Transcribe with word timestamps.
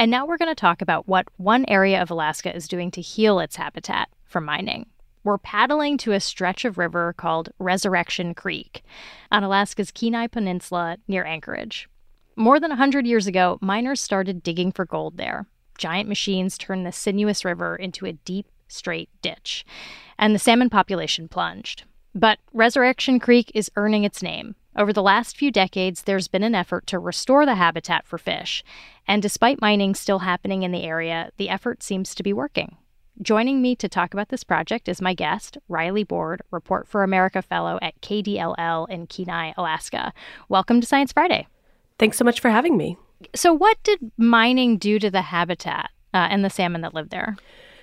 And 0.00 0.10
now 0.10 0.24
we're 0.24 0.38
going 0.38 0.48
to 0.48 0.54
talk 0.54 0.80
about 0.80 1.08
what 1.08 1.28
one 1.36 1.66
area 1.68 2.00
of 2.00 2.10
Alaska 2.10 2.56
is 2.56 2.66
doing 2.66 2.90
to 2.92 3.02
heal 3.02 3.38
its 3.38 3.56
habitat 3.56 4.08
from 4.24 4.46
mining. 4.46 4.86
We're 5.24 5.36
paddling 5.36 5.98
to 5.98 6.12
a 6.12 6.20
stretch 6.20 6.64
of 6.64 6.78
river 6.78 7.12
called 7.12 7.50
Resurrection 7.58 8.32
Creek 8.32 8.82
on 9.30 9.44
Alaska's 9.44 9.90
Kenai 9.90 10.28
Peninsula 10.28 10.96
near 11.06 11.26
Anchorage. 11.26 11.86
More 12.34 12.58
than 12.58 12.70
100 12.70 13.04
years 13.04 13.26
ago, 13.26 13.58
miners 13.60 14.00
started 14.00 14.42
digging 14.42 14.72
for 14.72 14.86
gold 14.86 15.18
there. 15.18 15.44
Giant 15.76 16.08
machines 16.08 16.56
turned 16.56 16.86
the 16.86 16.92
sinuous 16.92 17.44
river 17.44 17.76
into 17.76 18.06
a 18.06 18.14
deep, 18.14 18.46
straight 18.68 19.10
ditch, 19.20 19.66
and 20.18 20.34
the 20.34 20.38
salmon 20.38 20.70
population 20.70 21.28
plunged. 21.28 21.84
But 22.14 22.38
Resurrection 22.54 23.20
Creek 23.20 23.52
is 23.54 23.70
earning 23.76 24.04
its 24.04 24.22
name. 24.22 24.54
Over 24.76 24.92
the 24.92 25.02
last 25.02 25.36
few 25.36 25.50
decades, 25.50 26.02
there's 26.02 26.28
been 26.28 26.44
an 26.44 26.54
effort 26.54 26.86
to 26.88 26.98
restore 27.00 27.44
the 27.44 27.56
habitat 27.56 28.06
for 28.06 28.18
fish, 28.18 28.62
and 29.06 29.20
despite 29.20 29.60
mining 29.60 29.96
still 29.96 30.20
happening 30.20 30.62
in 30.62 30.70
the 30.70 30.84
area, 30.84 31.30
the 31.38 31.48
effort 31.48 31.82
seems 31.82 32.14
to 32.14 32.22
be 32.22 32.32
working. 32.32 32.76
Joining 33.20 33.60
me 33.60 33.74
to 33.74 33.88
talk 33.88 34.14
about 34.14 34.28
this 34.28 34.44
project 34.44 34.88
is 34.88 35.02
my 35.02 35.12
guest, 35.12 35.58
Riley 35.68 36.04
Board, 36.04 36.42
Report 36.52 36.86
for 36.86 37.02
America 37.02 37.42
Fellow 37.42 37.80
at 37.82 38.00
KDLL 38.00 38.88
in 38.88 39.08
Kenai, 39.08 39.52
Alaska. 39.56 40.12
Welcome 40.48 40.80
to 40.80 40.86
Science 40.86 41.12
Friday. 41.12 41.48
Thanks 41.98 42.16
so 42.16 42.24
much 42.24 42.38
for 42.38 42.48
having 42.48 42.76
me. 42.76 42.96
So, 43.34 43.52
what 43.52 43.76
did 43.82 44.12
mining 44.16 44.78
do 44.78 45.00
to 45.00 45.10
the 45.10 45.20
habitat 45.20 45.90
uh, 46.14 46.28
and 46.30 46.44
the 46.44 46.48
salmon 46.48 46.82
that 46.82 46.94
lived 46.94 47.10
there? 47.10 47.36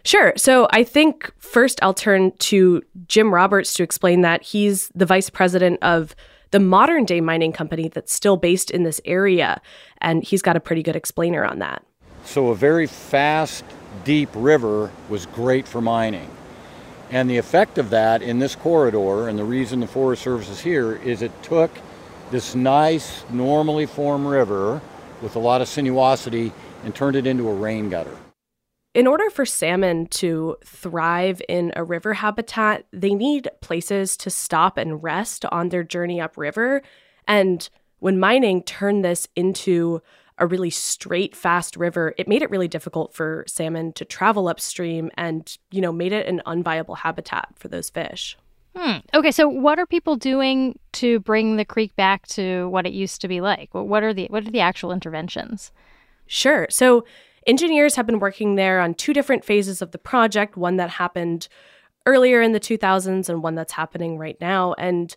Sure. 0.04 0.32
So 0.38 0.70
I 0.72 0.86
think 0.86 1.34
first 1.38 1.80
I'll 1.84 1.94
turn 1.94 2.32
to 2.38 2.82
Jim 3.08 3.34
Roberts 3.34 3.74
to 3.74 3.84
explain 3.84 4.22
that. 4.22 4.42
He's 4.42 4.90
the 4.96 5.06
vice 5.06 5.30
president 5.30 5.84
of 5.84 6.16
the 6.52 6.60
modern 6.60 7.06
day 7.06 7.22
mining 7.22 7.52
company 7.52 7.90
that's 7.90 8.14
still 8.14 8.38
based 8.38 8.72
in 8.72 8.84
this 8.84 9.02
area. 9.06 9.62
And 10.00 10.24
he's 10.24 10.42
got 10.42 10.56
a 10.56 10.60
pretty 10.60 10.84
good 10.84 10.96
explainer 10.96 11.44
on 11.44 11.60
that. 11.60 11.84
So, 12.26 12.48
a 12.50 12.56
very 12.56 12.88
fast, 12.88 13.64
deep 14.04 14.30
river 14.34 14.92
was 15.10 15.26
great 15.28 15.68
for 15.68 15.82
mining. 15.82 16.30
And 17.10 17.30
the 17.30 17.38
effect 17.38 17.78
of 17.78 17.90
that 17.92 18.22
in 18.22 18.40
this 18.40 18.56
corridor, 18.56 19.30
and 19.30 19.40
the 19.40 19.46
reason 19.46 19.80
the 19.80 19.88
Forest 19.88 20.24
Service 20.24 20.50
is 20.50 20.60
here, 20.60 20.98
is 20.98 21.22
it 21.22 21.32
took 21.42 21.72
this 22.32 22.54
nice, 22.54 23.24
normally 23.30 23.86
formed 23.86 24.28
river 24.28 24.82
with 25.22 25.36
a 25.38 25.40
lot 25.40 25.62
of 25.62 25.68
sinuosity 25.68 26.52
and 26.84 26.94
turned 26.94 27.16
it 27.16 27.26
into 27.26 27.48
a 27.48 27.54
rain 27.54 27.90
gutter. 27.90 28.18
In 28.98 29.06
order 29.06 29.30
for 29.30 29.46
salmon 29.46 30.08
to 30.08 30.58
thrive 30.66 31.40
in 31.48 31.72
a 31.76 31.84
river 31.84 32.16
habitat, 32.16 32.88
they 32.92 33.14
need 33.14 33.48
places 33.62 34.18
to 34.18 34.32
stop 34.32 34.76
and 34.76 35.04
rest 35.04 35.46
on 35.52 35.70
their 35.70 35.84
journey 35.84 36.20
upriver. 36.20 36.82
And 37.28 37.70
when 38.00 38.20
mining 38.20 38.64
turned 38.64 39.06
this 39.06 39.28
into 39.36 40.02
a 40.40 40.48
really 40.48 40.72
straight, 40.72 41.36
fast 41.36 41.78
river, 41.78 42.16
it 42.18 42.28
made 42.28 42.42
it 42.42 42.50
really 42.50 42.68
difficult 42.68 43.14
for 43.14 43.44
salmon 43.48 43.94
to 43.94 44.04
travel 44.04 44.48
upstream 44.48 45.12
and, 45.16 45.56
you 45.70 45.80
know, 45.80 45.92
made 45.92 46.12
it 46.12 46.26
an 46.26 46.42
unviable 46.48 46.98
habitat 46.98 47.50
for 47.56 47.68
those 47.68 47.92
fish. 47.92 48.36
Hmm. 48.76 48.98
Okay, 49.14 49.30
so 49.30 49.48
what 49.48 49.78
are 49.78 49.86
people 49.86 50.16
doing 50.16 50.80
to 50.94 51.20
bring 51.20 51.58
the 51.58 51.66
creek 51.66 51.96
back 51.98 52.26
to 52.30 52.68
what 52.70 52.88
it 52.88 52.94
used 52.94 53.22
to 53.22 53.28
be 53.28 53.42
like? 53.42 53.70
What 53.74 54.02
are 54.02 54.12
the 54.16 54.26
what 54.32 54.48
are 54.48 54.52
the 54.52 54.62
actual 54.62 54.92
interventions? 54.92 55.72
Sure. 56.26 56.66
So 56.72 57.06
engineers 57.48 57.96
have 57.96 58.06
been 58.06 58.20
working 58.20 58.56
there 58.56 58.80
on 58.80 58.94
two 58.94 59.14
different 59.14 59.44
phases 59.44 59.82
of 59.82 59.92
the 59.92 59.98
project, 59.98 60.58
one 60.58 60.78
that 60.78 60.90
happened 60.92 61.48
earlier 62.06 62.42
in 62.42 62.52
the 62.52 62.60
2000s 62.60 63.30
and 63.30 63.42
one 63.42 63.56
that's 63.56 63.74
happening 63.74 64.18
right 64.18 64.38
now. 64.40 64.74
And 64.74 65.16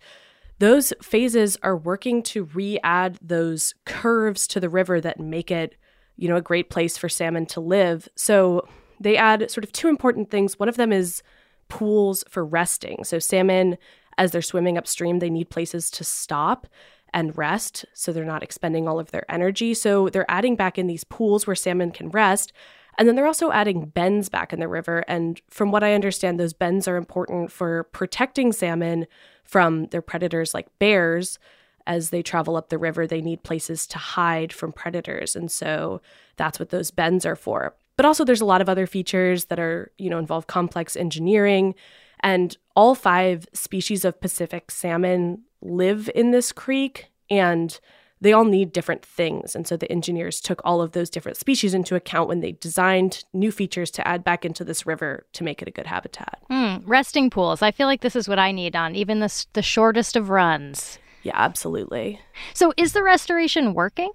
those 0.59 0.93
phases 1.03 1.57
are 1.63 1.77
working 1.77 2.23
to 2.23 2.45
re-add 2.45 3.19
those 3.21 3.75
curves 3.85 4.47
to 4.49 4.61
the 4.61 4.69
river 4.69 5.01
that 5.01 5.21
make 5.21 5.51
it, 5.51 5.77
you 6.17 6.29
know, 6.29 6.37
a 6.37 6.43
great 6.43 6.71
place 6.71 6.97
for 6.97 7.09
salmon 7.09 7.47
to 7.47 7.61
live. 7.61 8.09
So 8.17 8.67
they 9.01 9.17
add 9.17 9.51
sort 9.51 9.65
of 9.65 9.73
two 9.73 9.89
important 9.89 10.31
things. 10.31 10.59
One 10.59 10.69
of 10.69 10.77
them 10.77 10.93
is 10.93 11.23
pools 11.69 12.25
for 12.29 12.45
resting. 12.45 13.05
So 13.05 13.19
salmon 13.19 13.79
as 14.19 14.33
they're 14.33 14.43
swimming 14.43 14.77
upstream, 14.77 15.19
they 15.19 15.31
need 15.31 15.49
places 15.49 15.91
to 15.93 16.05
stop 16.05 16.67
and 17.13 17.37
rest 17.37 17.85
so 17.93 18.13
they're 18.13 18.25
not 18.25 18.43
expending 18.43 18.89
all 18.89 18.99
of 19.01 19.11
their 19.11 19.31
energy. 19.31 19.75
So 19.75 20.09
they're 20.09 20.31
adding 20.31 20.57
back 20.57 20.79
in 20.79 20.87
these 20.87 21.05
pools 21.05 21.47
where 21.47 21.57
salmon 21.57 21.91
can 21.91 22.11
rest. 22.11 22.53
And 22.99 23.09
then 23.09 23.17
they're 23.17 23.27
also 23.27 23.51
adding 23.51 23.87
bends 23.87 24.29
back 24.29 24.53
in 24.53 24.61
the 24.61 24.69
river. 24.69 25.05
And 25.09 25.41
from 25.49 25.71
what 25.71 25.83
I 25.83 25.95
understand, 25.95 26.39
those 26.39 26.53
bends 26.53 26.87
are 26.87 26.97
important 26.97 27.51
for 27.51 27.85
protecting 27.85 28.53
salmon 28.53 29.07
from 29.45 29.87
their 29.87 30.03
predators 30.03 30.55
like 30.55 30.67
bears. 30.79 31.39
As 31.87 32.11
they 32.11 32.23
travel 32.23 32.57
up 32.57 32.69
the 32.69 32.79
river, 32.79 33.07
they 33.07 33.23
need 33.23 33.43
places 33.43 33.87
to 33.89 33.99
hide 33.99 34.53
from 34.53 34.73
predators. 34.73 35.35
And 35.35 35.51
so 35.51 36.03
that's 36.37 36.59
what 36.59 36.69
those 36.69 36.91
bends 36.91 37.25
are 37.25 37.37
for. 37.37 37.75
But 37.97 38.07
also 38.07 38.25
there's 38.25 38.43
a 38.43 38.47
lot 38.47 38.61
of 38.61 38.69
other 38.69 38.87
features 38.87 39.47
that 39.47 39.59
are, 39.59 39.91
you 39.99 40.11
know, 40.11 40.19
involve 40.19 40.47
complex 40.47 40.95
engineering. 40.95 41.75
And 42.23 42.57
all 42.77 42.95
five 42.95 43.47
species 43.53 44.05
of 44.05 44.21
Pacific 44.21 44.71
salmon 44.71 45.43
live 45.63 46.11
in 46.15 46.31
this 46.31 46.53
creek 46.53 47.11
and 47.31 47.79
they 48.21 48.33
all 48.33 48.45
need 48.45 48.73
different 48.73 49.05
things. 49.05 49.57
And 49.57 49.67
so 49.67 49.77
the 49.77 49.91
engineers 49.91 50.41
took 50.41 50.61
all 50.65 50.83
of 50.83 50.93
those 50.93 51.09
different 51.09 51.39
species 51.39 51.73
into 51.73 51.95
account 51.95 52.29
when 52.29 52.41
they 52.41 52.53
designed 52.53 53.25
new 53.33 53.51
features 53.51 53.91
to 53.93 54.07
add 54.07 54.23
back 54.23 54.45
into 54.45 54.63
this 54.65 54.85
river 54.85 55.27
to 55.33 55.45
make 55.45 55.63
it 55.63 55.69
a 55.69 55.73
good 55.73 55.87
habitat. 55.87 56.43
Mm, 56.51 56.83
resting 56.85 57.31
pools. 57.31 57.63
I 57.63 57.71
feel 57.71 57.87
like 57.87 58.03
this 58.03 58.17
is 58.17 58.29
what 58.29 58.39
I 58.39 58.53
need 58.53 58.77
on 58.77 58.95
even 58.95 59.21
the, 59.21 59.47
the 59.55 59.63
shortest 59.63 60.17
of 60.17 60.29
runs. 60.29 60.99
Yeah, 61.23 61.33
absolutely. 61.35 62.21
So 62.55 62.73
is 62.77 62.93
the 62.93 63.03
restoration 63.03 63.75
working? 63.75 64.11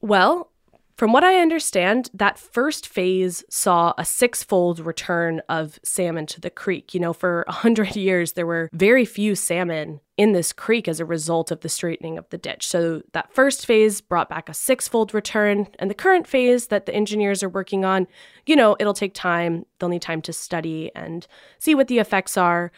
Well, 0.00 0.50
from 0.96 1.12
what 1.12 1.24
I 1.24 1.40
understand, 1.40 2.08
that 2.14 2.38
first 2.38 2.88
phase 2.88 3.44
saw 3.50 3.92
a 3.98 4.04
six-fold 4.04 4.80
return 4.80 5.42
of 5.46 5.78
salmon 5.82 6.24
to 6.26 6.40
the 6.40 6.48
creek. 6.48 6.94
You 6.94 7.00
know, 7.00 7.12
for 7.12 7.42
a 7.42 7.52
100 7.52 7.96
years, 7.96 8.32
there 8.32 8.46
were 8.46 8.70
very 8.72 9.04
few 9.04 9.34
salmon 9.34 10.00
in 10.16 10.32
this 10.32 10.54
creek 10.54 10.88
as 10.88 10.98
a 10.98 11.04
result 11.04 11.50
of 11.50 11.60
the 11.60 11.68
straightening 11.68 12.16
of 12.16 12.26
the 12.30 12.38
ditch. 12.38 12.66
So 12.66 13.02
that 13.12 13.30
first 13.34 13.66
phase 13.66 14.00
brought 14.00 14.30
back 14.30 14.48
a 14.48 14.54
six-fold 14.54 15.12
return. 15.12 15.66
And 15.78 15.90
the 15.90 15.94
current 15.94 16.26
phase 16.26 16.68
that 16.68 16.86
the 16.86 16.94
engineers 16.94 17.42
are 17.42 17.50
working 17.50 17.84
on, 17.84 18.06
you 18.46 18.56
know, 18.56 18.74
it'll 18.80 18.94
take 18.94 19.12
time. 19.12 19.66
They'll 19.78 19.90
need 19.90 20.00
time 20.00 20.22
to 20.22 20.32
study 20.32 20.90
and 20.94 21.26
see 21.58 21.74
what 21.74 21.88
the 21.88 21.98
effects 21.98 22.38
are. 22.38 22.72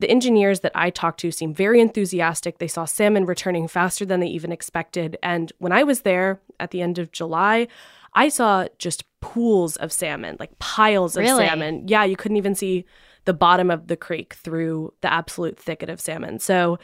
The 0.00 0.10
engineers 0.10 0.60
that 0.60 0.72
I 0.74 0.90
talked 0.90 1.20
to 1.20 1.30
seemed 1.30 1.56
very 1.56 1.80
enthusiastic. 1.80 2.58
They 2.58 2.68
saw 2.68 2.86
salmon 2.86 3.26
returning 3.26 3.68
faster 3.68 4.04
than 4.04 4.20
they 4.20 4.28
even 4.28 4.50
expected. 4.50 5.18
And 5.22 5.52
when 5.58 5.72
I 5.72 5.82
was 5.82 6.00
there 6.00 6.40
at 6.58 6.70
the 6.70 6.80
end 6.80 6.98
of 6.98 7.12
July, 7.12 7.68
I 8.14 8.30
saw 8.30 8.66
just 8.78 9.04
pools 9.20 9.76
of 9.76 9.92
salmon, 9.92 10.36
like 10.40 10.58
piles 10.58 11.16
of 11.16 11.22
really? 11.22 11.46
salmon. 11.46 11.86
Yeah, 11.86 12.04
you 12.04 12.16
couldn't 12.16 12.38
even 12.38 12.54
see 12.54 12.86
the 13.26 13.34
bottom 13.34 13.70
of 13.70 13.86
the 13.88 13.96
creek 13.96 14.34
through 14.34 14.94
the 15.02 15.12
absolute 15.12 15.58
thicket 15.58 15.90
of 15.90 16.00
salmon. 16.00 16.38
So 16.38 16.78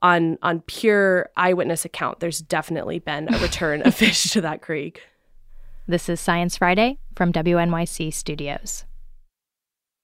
on 0.00 0.38
on 0.42 0.60
pure 0.62 1.30
eyewitness 1.36 1.84
account, 1.84 2.20
there's 2.20 2.40
definitely 2.40 2.98
been 2.98 3.32
a 3.32 3.38
return 3.38 3.82
of 3.82 3.94
fish 4.02 4.24
to 4.32 4.40
that 4.40 4.62
creek. 4.62 5.02
This 5.86 6.08
is 6.08 6.20
Science 6.20 6.56
Friday 6.56 6.98
from 7.14 7.32
WNYC 7.32 8.12
Studios. 8.14 8.84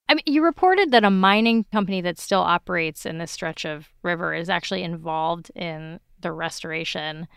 I 0.09 0.15
mean, 0.15 0.25
you 0.27 0.43
reported 0.43 0.91
that 0.93 1.05
a 1.05 1.11
mining 1.11 1.65
company 1.65 2.01
that 2.01 2.19
still 2.19 2.41
operates 2.41 3.05
in 3.05 3.19
this 3.19 3.31
stretch 3.31 3.67
of 3.67 3.89
river 4.03 4.33
is 4.33 4.49
actually 4.49 4.83
involved 4.83 5.51
in 5.55 6.01
the 6.21 6.33
restoration. 6.33 7.29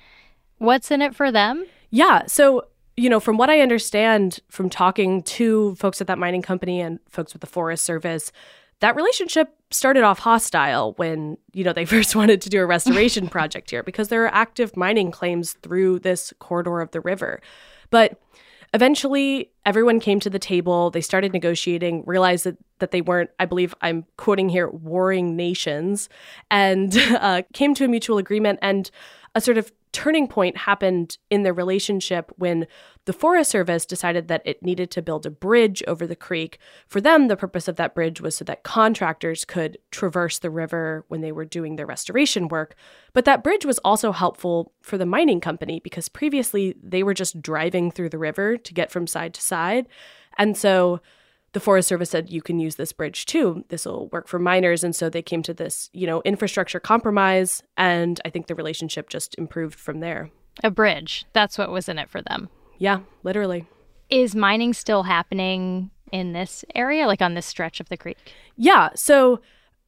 What's 0.57 0.89
in 0.89 1.01
it 1.01 1.13
for 1.13 1.31
them? 1.31 1.65
Yeah. 1.89 2.23
So, 2.27 2.67
you 2.95 3.09
know, 3.09 3.19
from 3.19 3.37
what 3.37 3.49
I 3.49 3.59
understand 3.59 4.39
from 4.49 4.69
talking 4.69 5.23
to 5.23 5.75
folks 5.75 5.99
at 5.99 6.07
that 6.07 6.17
mining 6.17 6.41
company 6.41 6.79
and 6.79 6.99
folks 7.09 7.33
with 7.33 7.41
the 7.41 7.47
Forest 7.47 7.83
Service, 7.83 8.31
that 8.79 8.95
relationship 8.95 9.49
started 9.69 10.03
off 10.03 10.19
hostile 10.19 10.93
when, 10.93 11.37
you 11.53 11.63
know, 11.63 11.73
they 11.73 11.85
first 11.95 12.15
wanted 12.15 12.41
to 12.41 12.49
do 12.49 12.61
a 12.61 12.65
restoration 12.65 13.27
project 13.29 13.69
here 13.69 13.83
because 13.83 14.07
there 14.07 14.23
are 14.23 14.33
active 14.33 14.77
mining 14.77 15.11
claims 15.11 15.53
through 15.61 15.99
this 15.99 16.33
corridor 16.39 16.79
of 16.79 16.91
the 16.91 17.01
river. 17.01 17.41
But 17.89 18.19
Eventually, 18.73 19.51
everyone 19.65 19.99
came 19.99 20.19
to 20.21 20.29
the 20.29 20.39
table. 20.39 20.91
They 20.91 21.01
started 21.01 21.33
negotiating, 21.33 22.03
realized 22.05 22.45
that, 22.45 22.57
that 22.79 22.91
they 22.91 23.01
weren't, 23.01 23.29
I 23.39 23.45
believe 23.45 23.75
I'm 23.81 24.05
quoting 24.17 24.47
here, 24.47 24.69
warring 24.69 25.35
nations, 25.35 26.07
and 26.49 26.97
uh, 26.97 27.43
came 27.53 27.73
to 27.75 27.85
a 27.85 27.87
mutual 27.87 28.17
agreement. 28.17 28.59
And 28.61 28.89
a 29.35 29.41
sort 29.41 29.57
of 29.57 29.71
turning 29.91 30.27
point 30.27 30.57
happened 30.57 31.17
in 31.29 31.43
their 31.43 31.53
relationship 31.53 32.31
when 32.37 32.67
the 33.05 33.13
Forest 33.13 33.51
Service 33.51 33.85
decided 33.85 34.27
that 34.27 34.41
it 34.45 34.63
needed 34.63 34.91
to 34.91 35.01
build 35.01 35.25
a 35.25 35.31
bridge 35.31 35.83
over 35.87 36.07
the 36.07 36.15
creek. 36.15 36.59
For 36.87 37.01
them, 37.01 37.27
the 37.27 37.37
purpose 37.37 37.67
of 37.67 37.75
that 37.75 37.95
bridge 37.95 38.21
was 38.21 38.35
so 38.35 38.45
that 38.45 38.63
contractors 38.63 39.43
could 39.43 39.77
traverse 39.91 40.39
the 40.39 40.49
river 40.49 41.05
when 41.07 41.21
they 41.21 41.31
were 41.31 41.45
doing 41.45 41.75
their 41.75 41.85
restoration 41.85 42.47
work. 42.47 42.75
But 43.13 43.25
that 43.25 43.43
bridge 43.43 43.65
was 43.65 43.79
also 43.79 44.11
helpful 44.11 44.71
for 44.81 44.97
the 44.97 45.05
mining 45.05 45.41
company 45.41 45.79
because 45.79 46.09
previously 46.09 46.75
they 46.81 47.03
were 47.03 47.13
just 47.13 47.41
driving 47.41 47.91
through 47.91 48.09
the 48.09 48.17
river 48.17 48.57
to 48.57 48.73
get 48.73 48.91
from 48.91 49.07
side 49.07 49.33
to 49.33 49.41
side. 49.41 49.87
And 50.37 50.55
so 50.55 51.01
the 51.53 51.59
Forest 51.59 51.87
Service 51.89 52.09
said 52.09 52.29
you 52.29 52.41
can 52.41 52.59
use 52.59 52.75
this 52.75 52.93
bridge 52.93 53.25
too. 53.25 53.65
This 53.69 53.85
will 53.85 54.07
work 54.09 54.27
for 54.27 54.39
miners, 54.39 54.83
and 54.83 54.95
so 54.95 55.09
they 55.09 55.21
came 55.21 55.43
to 55.43 55.53
this, 55.53 55.89
you 55.93 56.07
know, 56.07 56.21
infrastructure 56.23 56.79
compromise, 56.79 57.61
and 57.77 58.21
I 58.23 58.29
think 58.29 58.47
the 58.47 58.55
relationship 58.55 59.09
just 59.09 59.35
improved 59.37 59.79
from 59.79 59.99
there. 59.99 60.29
A 60.63 60.71
bridge. 60.71 61.25
That's 61.33 61.57
what 61.57 61.71
was 61.71 61.89
in 61.89 61.99
it 61.99 62.09
for 62.09 62.21
them. 62.21 62.49
Yeah, 62.77 62.99
literally. 63.23 63.67
Is 64.09 64.35
mining 64.35 64.73
still 64.73 65.03
happening 65.03 65.91
in 66.11 66.33
this 66.33 66.65
area, 66.75 67.07
like 67.07 67.21
on 67.21 67.33
this 67.33 67.45
stretch 67.45 67.79
of 67.79 67.89
the 67.89 67.97
creek? 67.97 68.17
Yeah. 68.57 68.89
So 68.95 69.41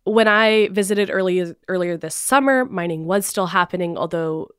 when 0.06 0.28
I 0.28 0.70
visited 0.70 1.10
earlier 1.12 1.56
earlier 1.68 1.98
this 1.98 2.16
summer, 2.16 2.66
mining 2.66 3.06
was 3.06 3.26
still 3.26 3.48
happening, 3.48 3.98
although 3.98 4.50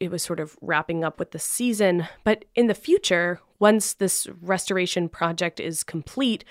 it 0.00 0.10
was 0.10 0.22
sort 0.22 0.40
of 0.40 0.56
wrapping 0.60 1.04
up 1.04 1.18
with 1.18 1.30
the 1.30 1.38
season. 1.38 2.06
But 2.24 2.44
in 2.54 2.66
the 2.66 2.74
future, 2.74 3.40
once 3.64 3.94
this 3.94 4.26
restoration 4.42 5.08
project 5.08 5.58
is 5.58 5.82
complete, 5.82 6.44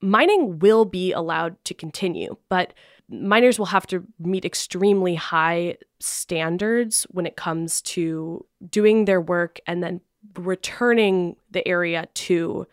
mining 0.00 0.58
will 0.58 0.84
be 0.84 1.12
allowed 1.12 1.54
to 1.64 1.72
continue. 1.72 2.36
But 2.48 2.74
miners 3.08 3.56
will 3.56 3.66
have 3.66 3.86
to 3.86 4.02
meet 4.18 4.44
extremely 4.44 5.14
high 5.14 5.76
standards 6.00 7.06
when 7.10 7.24
it 7.24 7.36
comes 7.36 7.80
to 7.82 8.44
doing 8.68 9.04
their 9.04 9.20
work 9.20 9.60
and 9.68 9.80
then 9.80 10.00
returning 10.36 11.36
the 11.52 11.66
area 11.68 12.08
to 12.14 12.66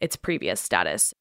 its 0.00 0.14
previous 0.14 0.60
status. 0.60 1.12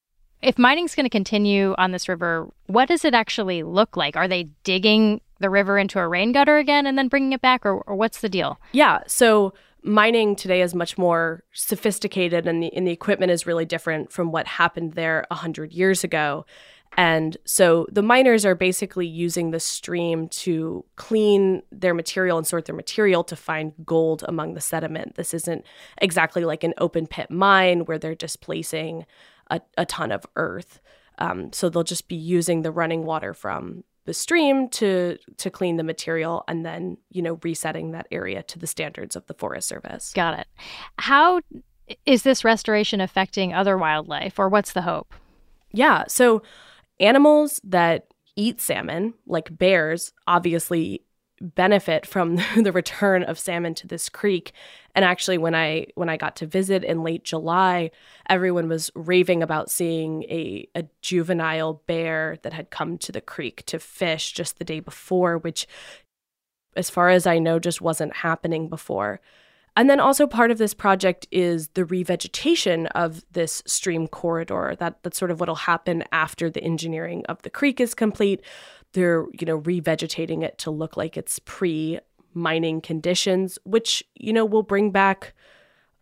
If 0.44 0.60
mining's 0.60 0.94
going 0.94 1.06
to 1.06 1.18
continue 1.22 1.74
on 1.80 1.90
this 1.92 2.08
river, 2.08 2.48
what 2.68 2.88
does 2.88 3.04
it 3.04 3.16
actually 3.16 3.64
look 3.64 3.98
like? 3.98 4.16
Are 4.16 4.28
they 4.28 4.50
digging 4.64 5.22
the 5.40 5.50
river 5.50 5.80
into 5.80 5.98
a 5.98 6.08
rain 6.08 6.34
gutter 6.34 6.58
again 6.60 6.86
and 6.86 7.00
then 7.00 7.08
bringing 7.08 7.34
it 7.34 7.42
back, 7.42 7.66
or, 7.66 7.82
or 7.88 7.96
what's 7.96 8.22
the 8.22 8.30
deal? 8.30 8.60
Yeah. 8.74 9.00
So 9.08 9.56
mining 9.86 10.36
today 10.36 10.62
is 10.62 10.74
much 10.76 10.98
more 10.98 11.44
sophisticated, 11.54 12.48
and 12.48 12.62
the, 12.62 12.74
and 12.74 12.88
the 12.88 12.92
equipment 12.92 13.32
is 13.32 13.46
really 13.46 13.66
different 13.66 14.12
from 14.12 14.32
what 14.32 14.48
happened 14.48 14.94
there 14.94 15.26
100 15.30 15.72
years 15.72 16.04
ago. 16.04 16.46
And 16.98 17.36
so 17.46 17.88
the 17.92 18.02
miners 18.02 18.46
are 18.46 18.56
basically 18.56 19.06
using 19.06 19.52
the 19.52 19.60
stream 19.60 20.30
to 20.30 20.86
clean 20.96 21.62
their 21.72 21.94
material 21.94 22.38
and 22.38 22.48
sort 22.48 22.66
their 22.66 22.76
material 22.76 23.24
to 23.26 23.36
find 23.36 23.74
gold 23.86 24.24
among 24.28 24.54
the 24.54 24.62
sediment. 24.62 25.16
This 25.16 25.34
isn't 25.34 25.66
exactly 26.02 26.46
like 26.46 26.64
an 26.64 26.74
open 26.78 27.06
pit 27.06 27.30
mine 27.30 27.82
where 27.82 28.00
they're 28.00 28.16
displacing 28.16 29.06
a, 29.52 29.60
a 29.78 29.86
ton 29.86 30.12
of 30.12 30.26
earth. 30.38 30.80
Um, 31.18 31.52
so 31.52 31.70
they'll 31.70 31.84
just 31.84 32.08
be 32.08 32.16
using 32.16 32.62
the 32.62 32.72
running 32.72 33.04
water 33.04 33.34
from 33.34 33.84
the 34.06 34.14
stream 34.14 34.70
to 34.70 35.18
to 35.38 35.50
clean 35.50 35.78
the 35.78 35.84
material 35.84 36.44
and 36.48 36.66
then 36.66 36.98
you 37.10 37.22
know 37.22 37.40
resetting 37.44 37.92
that 37.92 38.08
area 38.12 38.44
to 38.44 38.60
the 38.60 38.68
standards 38.68 39.16
of 39.16 39.26
the 39.28 39.34
forest 39.34 39.68
service. 39.68 40.12
Got 40.14 40.40
it. 40.40 40.48
How 41.00 41.42
is 42.06 42.24
this 42.24 42.44
restoration 42.44 43.02
affecting 43.02 43.54
other 43.54 43.78
wildlife 43.78 44.40
or 44.40 44.50
what's 44.50 44.74
the 44.74 44.82
hope? 44.82 45.14
Yeah 45.72 46.06
so 46.08 46.42
Animals 47.00 47.60
that 47.64 48.08
eat 48.38 48.62
salmon, 48.62 49.14
like 49.28 49.58
bears, 49.58 50.14
obviously 50.28 51.02
benefit 51.42 52.06
from 52.06 52.36
the 52.62 52.72
return 52.72 53.24
of 53.24 53.40
salmon 53.40 53.74
to 53.76 53.88
this 53.88 54.10
creek. 54.10 54.54
And 54.94 55.04
actually 55.04 55.38
when 55.38 55.54
i 55.54 55.88
when 55.96 56.08
i 56.08 56.16
got 56.16 56.38
to 56.38 56.46
visit 56.46 56.84
in 56.84 57.04
late 57.04 57.26
july 57.26 57.92
everyone 58.30 58.70
was 58.70 58.90
raving 58.96 59.44
about 59.44 59.70
seeing 59.70 60.24
a, 60.24 60.68
a 60.74 60.86
juvenile 61.02 61.82
bear 61.86 62.38
that 62.44 62.54
had 62.54 62.70
come 62.70 62.98
to 63.00 63.12
the 63.12 63.20
creek 63.20 63.66
to 63.66 63.78
fish 63.78 64.32
just 64.32 64.58
the 64.58 64.64
day 64.64 64.80
before 64.80 65.38
which 65.38 65.68
as 66.78 66.90
far 66.90 67.10
as 67.10 67.28
i 67.28 67.40
know 67.40 67.60
just 67.60 67.82
wasn't 67.82 68.16
happening 68.16 68.70
before 68.70 69.20
and 69.76 69.90
then 69.90 70.00
also 70.00 70.26
part 70.26 70.52
of 70.52 70.58
this 70.58 70.74
project 70.74 71.28
is 71.32 71.68
the 71.70 71.84
revegetation 71.84 72.88
of 72.96 73.24
this 73.32 73.62
stream 73.66 74.08
corridor. 74.08 74.76
That 74.80 75.04
that's 75.04 75.18
sort 75.18 75.32
of 75.32 75.40
what'll 75.40 75.56
happen 75.56 76.04
after 76.12 76.50
the 76.50 76.64
engineering 76.64 77.26
of 77.28 77.42
the 77.42 77.50
creek 77.50 77.80
is 77.82 77.94
complete. 77.94 78.42
They're, 78.94 79.26
you 79.40 79.46
know, 79.46 79.60
revegetating 79.60 80.44
it 80.44 80.58
to 80.60 80.72
look 80.72 80.96
like 80.96 81.18
it's 81.18 81.40
pre-mining 81.40 82.80
conditions, 82.80 83.60
which, 83.66 84.04
you 84.16 84.32
know, 84.32 84.46
will 84.46 84.64
bring 84.64 84.92
back 84.92 85.34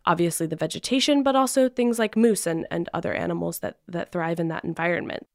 obviously 0.06 0.46
the 0.46 0.54
vegetation, 0.54 1.22
but 1.22 1.34
also 1.34 1.68
things 1.68 1.98
like 1.98 2.16
moose 2.16 2.46
and, 2.46 2.66
and 2.70 2.88
other 2.94 3.12
animals 3.12 3.60
that, 3.60 3.78
that 3.88 4.12
thrive 4.12 4.38
in 4.38 4.48
that 4.48 4.64
environment. 4.64 5.26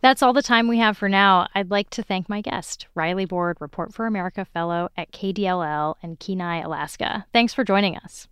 That's 0.00 0.22
all 0.22 0.32
the 0.32 0.42
time 0.42 0.68
we 0.68 0.78
have 0.78 0.96
for 0.96 1.08
now. 1.08 1.48
I'd 1.54 1.70
like 1.70 1.90
to 1.90 2.02
thank 2.02 2.28
my 2.28 2.40
guest, 2.40 2.86
Riley 2.94 3.24
Board, 3.24 3.56
Report 3.60 3.92
for 3.92 4.06
America 4.06 4.44
Fellow 4.44 4.88
at 4.96 5.12
KDLL 5.12 5.96
in 6.02 6.16
Kenai, 6.16 6.60
Alaska. 6.60 7.26
Thanks 7.32 7.52
for 7.54 7.64
joining 7.64 7.96
us. 7.96 8.28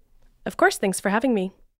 Of 0.47 0.57
course, 0.57 0.79
thanks 0.79 1.01
for 1.01 1.09
having 1.09 1.35
me. 1.35 1.53